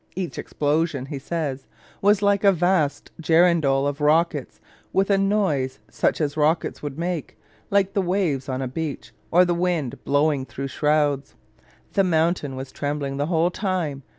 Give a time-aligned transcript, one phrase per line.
[0.15, 1.67] "Each explosion," he says,
[2.01, 4.59] "was like a vast girandole of rockets,
[4.91, 7.37] with a noise (such as rockets would make)
[7.69, 11.35] like the waves on a beach, or the wind blowing through shrouds.
[11.93, 14.01] The mountain was trembling the whole time.